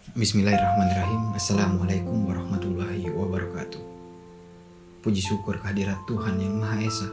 Bismillahirrahmanirrahim. 0.00 1.36
Assalamualaikum 1.36 2.24
warahmatullahi 2.24 3.12
wabarakatuh. 3.12 3.84
Puji 5.04 5.20
syukur 5.20 5.60
kehadirat 5.60 6.00
Tuhan 6.08 6.40
yang 6.40 6.56
Maha 6.56 6.80
Esa. 6.80 7.12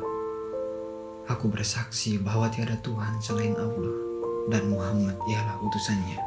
Aku 1.28 1.52
bersaksi 1.52 2.16
bahwa 2.16 2.48
tiada 2.48 2.80
Tuhan 2.80 3.20
selain 3.20 3.60
Allah 3.60 3.92
Dan 4.48 4.72
Muhammad 4.72 5.20
ialah 5.20 5.60
utusannya. 5.68 6.20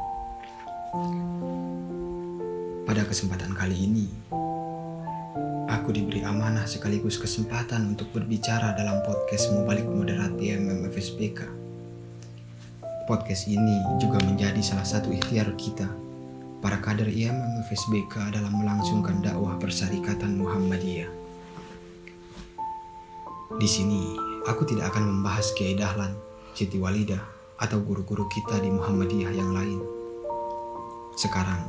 Pada 2.85 3.09
kesempatan 3.09 3.57
kali 3.57 3.89
ini 3.89 4.13
Aku 5.81 5.97
diberi 5.97 6.21
amanah 6.29 6.69
sekaligus 6.69 7.17
kesempatan 7.17 7.97
untuk 7.97 8.13
berbicara 8.13 8.77
dalam 8.77 9.01
podcast 9.09 9.49
Mubalik 9.57 9.89
Moderat 9.89 10.37
IMM 10.37 10.93
Podcast 13.09 13.49
ini 13.49 13.81
juga 13.97 14.21
menjadi 14.29 14.61
salah 14.61 14.85
satu 14.85 15.09
ikhtiar 15.09 15.57
kita 15.57 16.10
para 16.61 16.77
kader 16.77 17.09
IMM 17.09 17.65
FSBK 17.65 18.37
dalam 18.37 18.53
melangsungkan 18.53 19.25
dakwah 19.25 19.57
persyarikatan 19.57 20.37
Muhammadiyah. 20.37 21.09
Di 23.57 23.69
sini, 23.69 24.13
aku 24.45 24.69
tidak 24.69 24.93
akan 24.93 25.09
membahas 25.09 25.57
Kiai 25.57 25.73
Dahlan, 25.73 26.13
Siti 26.53 26.77
Walidah, 26.77 27.21
atau 27.57 27.81
guru-guru 27.81 28.29
kita 28.29 28.61
di 28.61 28.69
Muhammadiyah 28.69 29.33
yang 29.33 29.57
lain. 29.57 29.81
Sekarang, 31.17 31.65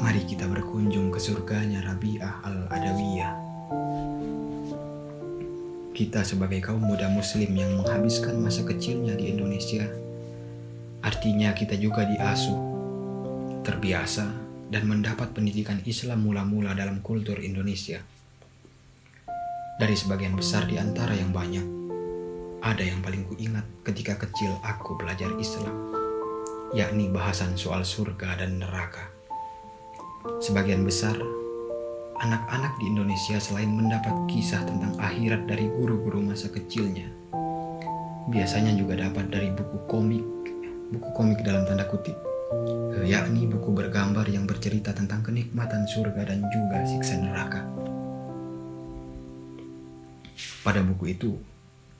mari 0.00 0.20
kita 0.28 0.44
berkunjung 0.48 1.08
ke 1.08 1.18
surganya 1.20 1.80
Rabi'ah 1.88 2.44
Al-Adawiyah. 2.44 3.32
Kita 5.92 6.24
sebagai 6.24 6.60
kaum 6.60 6.80
muda 6.80 7.08
muslim 7.08 7.52
yang 7.56 7.72
menghabiskan 7.80 8.36
masa 8.36 8.64
kecilnya 8.64 9.16
di 9.16 9.32
Indonesia, 9.32 9.88
artinya 11.04 11.52
kita 11.52 11.76
juga 11.76 12.08
diasuh 12.08 12.71
terbiasa, 13.62 14.26
dan 14.72 14.88
mendapat 14.88 15.36
pendidikan 15.36 15.78
Islam 15.84 16.24
mula-mula 16.24 16.72
dalam 16.72 17.04
kultur 17.04 17.38
Indonesia. 17.38 18.00
Dari 19.78 19.92
sebagian 19.92 20.32
besar 20.32 20.64
di 20.64 20.80
antara 20.80 21.12
yang 21.12 21.30
banyak, 21.30 21.66
ada 22.64 22.80
yang 22.80 23.04
paling 23.04 23.26
kuingat 23.28 23.66
ketika 23.84 24.16
kecil 24.22 24.54
aku 24.64 24.96
belajar 24.96 25.28
Islam, 25.36 25.92
yakni 26.72 27.12
bahasan 27.12 27.52
soal 27.58 27.84
surga 27.84 28.40
dan 28.40 28.62
neraka. 28.62 29.10
Sebagian 30.38 30.86
besar, 30.86 31.18
anak-anak 32.22 32.78
di 32.78 32.88
Indonesia 32.88 33.36
selain 33.42 33.68
mendapat 33.68 34.14
kisah 34.30 34.62
tentang 34.62 34.94
akhirat 35.02 35.50
dari 35.50 35.66
guru-guru 35.68 36.22
masa 36.22 36.46
kecilnya, 36.48 37.10
biasanya 38.30 38.72
juga 38.78 39.02
dapat 39.02 39.28
dari 39.28 39.50
buku 39.50 39.78
komik, 39.90 40.24
buku 40.94 41.08
komik 41.18 41.42
dalam 41.42 41.66
tanda 41.66 41.84
kutip, 41.90 42.14
yakni 43.02 43.50
buku 43.50 43.74
bergambar 43.74 44.24
yang 44.30 44.46
bercerita 44.46 44.94
tentang 44.94 45.26
kenikmatan 45.26 45.84
surga 45.84 46.32
dan 46.32 46.46
juga 46.48 46.86
siksa 46.86 47.18
neraka. 47.18 47.66
Pada 50.62 50.78
buku 50.80 51.10
itu, 51.10 51.34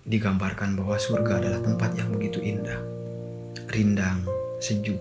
digambarkan 0.07 0.79
bahwa 0.79 0.95
surga 0.99 1.43
adalah 1.43 1.61
tempat 1.63 1.99
yang 1.99 2.15
begitu 2.15 2.39
indah, 2.39 2.79
rindang, 3.75 4.23
sejuk, 4.63 4.99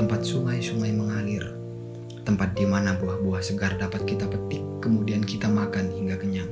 tempat 0.00 0.24
sungai-sungai 0.24 0.92
mengalir, 0.92 1.44
tempat 2.24 2.56
di 2.56 2.64
mana 2.64 2.96
buah-buah 2.96 3.44
segar 3.44 3.76
dapat 3.76 4.08
kita 4.08 4.24
petik, 4.24 4.64
kemudian 4.80 5.20
kita 5.20 5.48
makan 5.48 5.92
hingga 5.92 6.16
kenyang. 6.16 6.48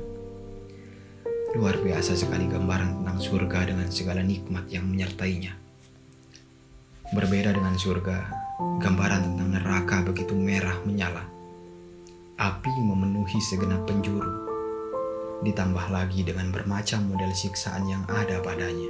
Luar 1.57 1.77
biasa 1.81 2.17
sekali 2.17 2.48
gambaran 2.48 3.01
tentang 3.01 3.19
surga 3.20 3.73
dengan 3.73 3.89
segala 3.93 4.25
nikmat 4.25 4.69
yang 4.73 4.89
menyertainya. 4.89 5.62
Berbeda 7.13 7.53
dengan 7.53 7.77
surga, 7.77 8.25
gambaran 8.81 9.21
tentang 9.21 9.53
neraka 9.53 10.01
begitu 10.01 10.33
merah 10.33 10.81
menyala. 10.89 11.21
Api 12.41 12.73
memenuhi 12.73 13.37
segenap 13.37 13.85
penjuru. 13.85 14.33
Ditambah 15.45 15.93
lagi 15.93 16.25
dengan 16.25 16.49
bermacam 16.49 17.05
model 17.13 17.36
siksaan 17.36 17.85
yang 17.85 18.01
ada 18.09 18.41
padanya. 18.41 18.89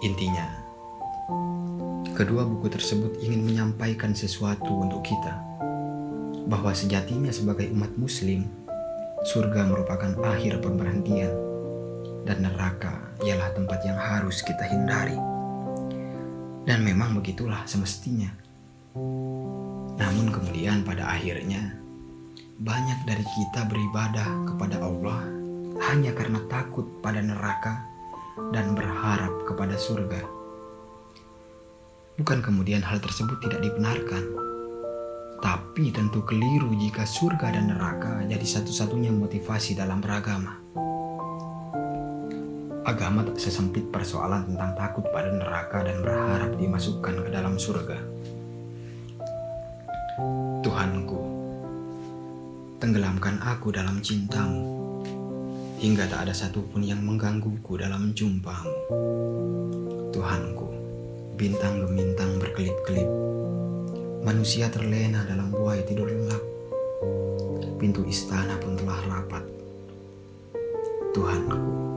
Intinya, 0.00 0.48
kedua 2.16 2.48
buku 2.48 2.72
tersebut 2.72 3.20
ingin 3.20 3.44
menyampaikan 3.44 4.16
sesuatu 4.16 4.80
untuk 4.80 5.04
kita. 5.04 5.36
Bahwa 6.48 6.72
sejatinya 6.72 7.28
sebagai 7.36 7.68
umat 7.68 7.92
muslim, 8.00 8.48
surga 9.28 9.68
merupakan 9.68 10.16
akhir 10.24 10.64
pemberhentian 10.64 11.36
dan 12.24 12.48
neraka 12.48 12.96
ialah 13.28 13.52
tempat 13.52 13.84
yang 13.84 14.00
harus 14.00 14.40
kita 14.40 14.64
hindari. 14.64 15.39
Dan 16.64 16.84
memang 16.84 17.16
begitulah 17.16 17.64
semestinya. 17.64 18.28
Namun 19.96 20.26
kemudian 20.32 20.84
pada 20.84 21.08
akhirnya 21.08 21.76
banyak 22.60 23.00
dari 23.08 23.24
kita 23.24 23.64
beribadah 23.68 24.28
kepada 24.44 24.76
Allah 24.84 25.24
hanya 25.88 26.12
karena 26.12 26.40
takut 26.52 26.84
pada 27.00 27.24
neraka 27.24 27.80
dan 28.52 28.76
berharap 28.76 29.32
kepada 29.48 29.80
surga. 29.80 30.20
Bukan 32.20 32.44
kemudian 32.44 32.84
hal 32.84 33.00
tersebut 33.00 33.40
tidak 33.40 33.64
dibenarkan, 33.64 34.24
tapi 35.40 35.88
tentu 35.88 36.20
keliru 36.28 36.68
jika 36.76 37.08
surga 37.08 37.56
dan 37.56 37.72
neraka 37.72 38.20
jadi 38.28 38.44
satu-satunya 38.44 39.08
motivasi 39.08 39.72
dalam 39.72 40.04
beragama. 40.04 40.60
Agama 42.90 43.22
tak 43.22 43.38
sesempit 43.38 43.86
persoalan 43.94 44.50
tentang 44.50 44.74
takut 44.74 45.06
pada 45.14 45.30
neraka 45.30 45.86
dan 45.86 46.02
berharap 46.02 46.58
dimasukkan 46.58 47.22
ke 47.22 47.30
dalam 47.30 47.54
surga. 47.54 47.94
Tuhanku, 50.66 51.20
tenggelamkan 52.82 53.38
aku 53.46 53.70
dalam 53.70 54.02
cintamu, 54.02 54.66
hingga 55.78 56.10
tak 56.10 56.26
ada 56.26 56.34
satupun 56.34 56.82
yang 56.82 56.98
menggangguku 57.06 57.78
dalam 57.78 58.10
jumpamu. 58.10 58.74
Tuhanku, 60.10 60.66
bintang 61.38 61.86
gemintang 61.86 62.42
berkelip-kelip, 62.42 63.06
manusia 64.26 64.66
terlena 64.66 65.22
dalam 65.30 65.54
buai 65.54 65.86
tidur 65.86 66.10
lelap, 66.10 66.42
pintu 67.78 68.02
istana 68.10 68.58
pun 68.58 68.74
telah 68.74 68.98
rapat. 69.06 69.46
Tuhanku, 71.14 71.89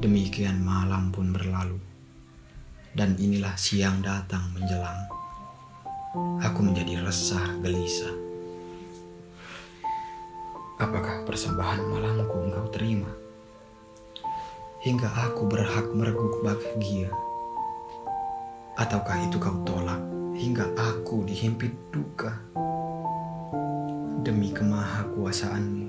Demikian 0.00 0.64
malam 0.64 1.12
pun 1.12 1.28
berlalu, 1.28 1.76
dan 2.96 3.20
inilah 3.20 3.52
siang 3.60 4.00
datang 4.00 4.48
menjelang. 4.56 4.96
Aku 6.40 6.64
menjadi 6.64 7.04
resah 7.04 7.60
gelisah. 7.60 8.08
Apakah 10.80 11.28
persembahan 11.28 11.84
malamku 11.84 12.32
engkau 12.32 12.72
terima? 12.72 13.12
Hingga 14.80 15.04
aku 15.28 15.44
berhak 15.44 15.92
mereguk 15.92 16.40
bahagia. 16.48 17.12
Ataukah 18.80 19.20
itu 19.28 19.36
kau 19.36 19.60
tolak 19.68 20.00
hingga 20.32 20.64
aku 20.80 21.28
dihimpit 21.28 21.76
duka? 21.92 22.40
Demi 24.24 24.48
kemahakuasaanmu, 24.56 25.88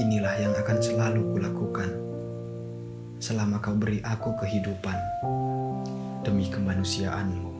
inilah 0.00 0.34
yang 0.40 0.56
akan 0.56 0.78
selalu 0.80 1.20
kulakukan 1.36 2.11
selama 3.22 3.62
kau 3.62 3.78
beri 3.78 4.02
aku 4.02 4.34
kehidupan 4.34 4.98
demi 6.26 6.50
kemanusiaanmu. 6.50 7.54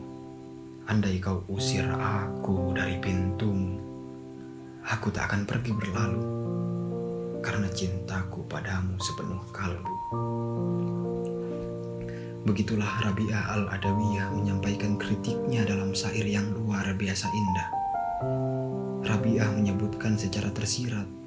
Andai 0.91 1.23
kau 1.23 1.47
usir 1.47 1.87
aku 1.87 2.75
dari 2.75 2.99
pintumu, 2.99 3.79
aku 4.83 5.07
tak 5.15 5.31
akan 5.31 5.47
pergi 5.47 5.71
berlalu 5.71 6.23
karena 7.39 7.71
cintaku 7.71 8.43
padamu 8.51 8.99
sepenuh 8.99 9.39
kalbu. 9.55 9.95
Begitulah 12.43 13.07
Rabi'ah 13.07 13.55
al-Adawiyah 13.55 14.35
menyampaikan 14.35 14.99
kritiknya 14.99 15.63
dalam 15.63 15.95
syair 15.95 16.27
yang 16.27 16.51
luar 16.51 16.91
biasa 16.91 17.31
indah. 17.31 17.69
Rabi'ah 19.07 19.55
menyebutkan 19.55 20.19
secara 20.19 20.51
tersirat 20.51 21.22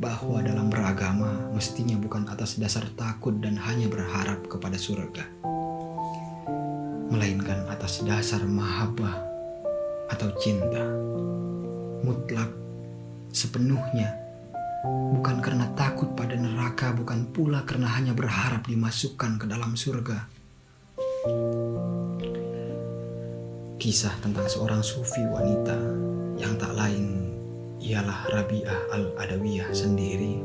bahwa 0.00 0.40
dalam 0.40 0.72
beragama 0.72 1.52
mestinya 1.52 2.00
bukan 2.00 2.24
atas 2.32 2.56
dasar 2.56 2.88
takut 2.96 3.36
dan 3.36 3.60
hanya 3.60 3.84
berharap 3.84 4.48
kepada 4.48 4.80
surga, 4.80 5.28
melainkan 7.12 7.68
atas 7.68 8.00
dasar 8.08 8.40
mahabbah 8.48 9.12
atau 10.08 10.32
cinta 10.40 10.80
mutlak 12.00 12.48
sepenuhnya, 13.28 14.08
bukan 15.12 15.44
karena 15.44 15.68
takut 15.76 16.16
pada 16.16 16.32
neraka, 16.32 16.96
bukan 16.96 17.28
pula 17.36 17.68
karena 17.68 17.92
hanya 17.92 18.16
berharap 18.16 18.64
dimasukkan 18.64 19.36
ke 19.36 19.44
dalam 19.44 19.76
surga. 19.76 20.16
Kisah 23.76 24.16
tentang 24.24 24.48
seorang 24.48 24.80
sufi 24.80 25.20
wanita 25.28 25.76
yang 26.40 26.56
tak 26.56 26.72
lain 26.72 27.39
ialah 27.80 28.28
Rabi'ah 28.28 28.92
al-Adawiyah 28.92 29.72
sendiri. 29.72 30.36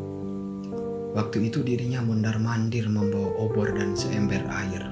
Waktu 1.15 1.51
itu 1.51 1.63
dirinya 1.63 1.99
mondar-mandir 1.99 2.87
membawa 2.87 3.35
obor 3.39 3.75
dan 3.75 3.95
seember 3.95 4.39
air. 4.47 4.83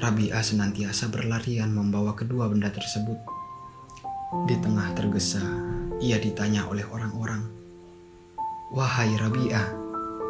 Rabia 0.00 0.40
senantiasa 0.40 1.08
berlarian 1.08 1.72
membawa 1.72 2.12
kedua 2.16 2.48
benda 2.48 2.68
tersebut. 2.72 3.16
Di 4.48 4.56
tengah 4.60 4.92
tergesa, 4.96 5.44
ia 6.00 6.16
ditanya 6.16 6.64
oleh 6.68 6.84
orang-orang, 6.88 7.44
"Wahai 8.72 9.12
Rabia, 9.20 9.68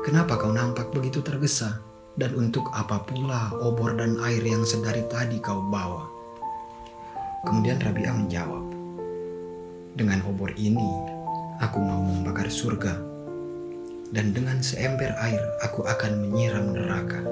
kenapa 0.02 0.38
kau 0.38 0.50
nampak 0.50 0.90
begitu 0.90 1.22
tergesa? 1.22 1.78
Dan 2.19 2.37
untuk 2.37 2.69
apa 2.75 3.00
pula 3.06 3.55
obor 3.62 3.96
dan 3.96 4.19
air 4.20 4.43
yang 4.43 4.66
sedari 4.66 5.06
tadi 5.06 5.38
kau 5.38 5.62
bawa?" 5.62 6.10
Kemudian 7.46 7.78
Rabia 7.78 8.10
menjawab, 8.14 8.71
"Dengan 9.93 10.25
obor 10.29 10.53
ini, 10.56 10.89
aku 11.61 11.79
mau 11.79 12.00
membakar 12.00 12.49
surga." 12.49 13.12
dan 14.12 14.37
dengan 14.37 14.61
seember 14.61 15.17
air 15.25 15.41
aku 15.65 15.89
akan 15.89 16.29
menyiram 16.29 16.77
neraka. 16.77 17.25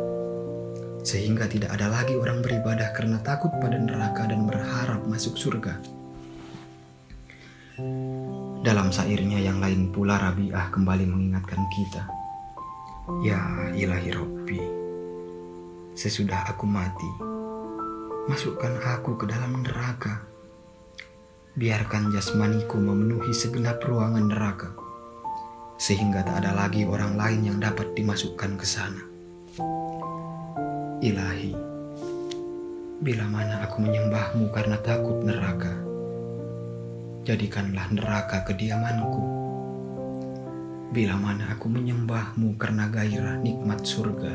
Sehingga 1.05 1.49
tidak 1.49 1.77
ada 1.77 1.93
lagi 1.93 2.17
orang 2.17 2.41
beribadah 2.41 2.93
karena 2.97 3.21
takut 3.21 3.53
pada 3.61 3.77
neraka 3.77 4.29
dan 4.29 4.49
berharap 4.49 5.05
masuk 5.05 5.37
surga. 5.37 5.77
Dalam 8.61 8.93
sairnya 8.93 9.41
yang 9.41 9.61
lain 9.61 9.89
pula 9.89 10.21
Rabi'ah 10.21 10.69
kembali 10.69 11.05
mengingatkan 11.09 11.61
kita. 11.73 12.05
Ya 13.25 13.41
ilahi 13.73 14.13
Rabbi, 14.13 14.61
sesudah 15.97 16.53
aku 16.53 16.69
mati, 16.69 17.09
masukkan 18.29 18.77
aku 18.85 19.17
ke 19.17 19.25
dalam 19.25 19.65
neraka. 19.65 20.30
Biarkan 21.61 22.09
jasmaniku 22.09 22.81
memenuhi 22.81 23.37
segenap 23.37 23.85
ruangan 23.85 24.33
neraka 24.33 24.73
sehingga 25.77 26.25
tak 26.25 26.41
ada 26.41 26.57
lagi 26.57 26.89
orang 26.89 27.21
lain 27.21 27.53
yang 27.53 27.59
dapat 27.61 27.93
dimasukkan 27.93 28.57
ke 28.57 28.65
sana. 28.65 29.05
Ilahi, 31.05 31.53
bila 33.05 33.29
mana 33.29 33.61
aku 33.61 33.77
menyembahmu 33.77 34.49
karena 34.57 34.81
takut 34.81 35.21
neraka, 35.21 35.77
jadikanlah 37.29 37.93
neraka 37.93 38.41
kediamanku. 38.49 39.21
Bila 40.97 41.13
mana 41.21 41.53
aku 41.53 41.69
menyembahmu 41.69 42.57
karena 42.57 42.89
gairah 42.89 43.37
nikmat 43.37 43.85
surga, 43.85 44.33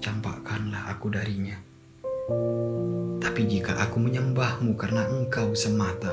campakkanlah 0.00 0.96
aku 0.96 1.12
darinya. 1.12 1.65
Tapi 3.22 3.42
jika 3.46 3.78
aku 3.78 4.02
menyembahmu 4.02 4.74
karena 4.74 5.06
engkau 5.06 5.54
semata, 5.54 6.10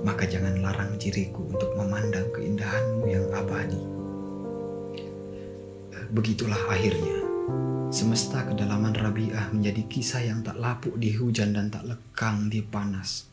maka 0.00 0.24
jangan 0.24 0.64
larang 0.64 0.96
diriku 0.96 1.44
untuk 1.44 1.76
memandang 1.76 2.32
keindahanmu 2.32 3.04
yang 3.04 3.26
abadi. 3.36 3.82
Begitulah 6.08 6.72
akhirnya, 6.72 7.20
semesta 7.92 8.48
kedalaman 8.48 8.96
Rabi'ah 8.96 9.52
menjadi 9.52 9.84
kisah 9.92 10.24
yang 10.24 10.40
tak 10.40 10.56
lapuk 10.56 10.96
di 10.96 11.12
hujan 11.12 11.52
dan 11.52 11.68
tak 11.68 11.84
lekang 11.84 12.48
di 12.48 12.64
panas. 12.64 13.28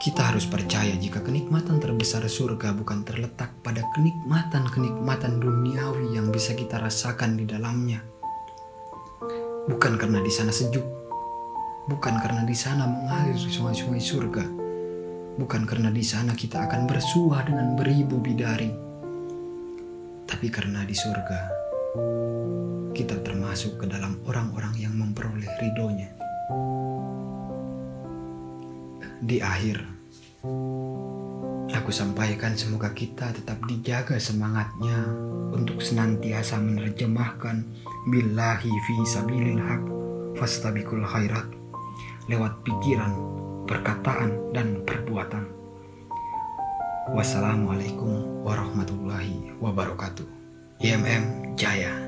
Kita 0.00 0.32
harus 0.32 0.48
percaya 0.48 0.96
jika 0.96 1.20
kenikmatan 1.20 1.76
terbesar 1.76 2.24
surga 2.24 2.72
bukan 2.72 3.04
terletak 3.04 3.52
pada 3.60 3.84
kenikmatan-kenikmatan 3.96 5.40
duniawi 5.40 6.16
yang 6.16 6.32
bisa 6.32 6.56
kita 6.56 6.80
rasakan 6.80 7.36
di 7.36 7.44
dalamnya. 7.44 8.15
Bukan 9.66 9.98
karena 9.98 10.22
di 10.22 10.30
sana 10.30 10.54
sejuk, 10.54 10.86
bukan 11.90 12.14
karena 12.22 12.46
di 12.46 12.54
sana 12.54 12.86
mengalir 12.86 13.34
sungai-sungai 13.34 13.98
surga, 13.98 14.46
bukan 15.42 15.66
karena 15.66 15.90
di 15.90 16.06
sana 16.06 16.38
kita 16.38 16.70
akan 16.70 16.86
bersuah 16.86 17.42
dengan 17.42 17.74
beribu 17.74 18.14
bidari, 18.22 18.70
tapi 20.22 20.46
karena 20.54 20.86
di 20.86 20.94
surga 20.94 21.66
kita 22.94 23.18
termasuk 23.26 23.82
ke 23.82 23.90
dalam 23.90 24.22
orang-orang 24.30 24.72
yang 24.78 24.94
memperoleh 24.94 25.50
ridhonya. 25.58 26.14
Di 29.18 29.42
akhir, 29.42 29.82
aku 31.74 31.90
sampaikan 31.90 32.54
semoga 32.54 32.94
kita 32.94 33.34
tetap 33.34 33.58
dijaga 33.66 34.14
semangatnya 34.22 35.10
untuk 35.50 35.82
senantiasa 35.82 36.56
menerjemahkan 36.62 37.66
billahi 38.06 38.70
fi 38.70 38.94
sabilil 39.02 39.58
haq 39.58 39.82
fastabikul 40.38 41.02
khairat 41.02 41.50
lewat 42.30 42.54
pikiran, 42.62 43.10
perkataan, 43.66 44.54
dan 44.54 44.82
perbuatan. 44.86 45.46
Wassalamualaikum 47.10 48.42
warahmatullahi 48.46 49.54
wabarakatuh. 49.58 50.26
IMM 50.82 51.54
Jaya. 51.58 52.05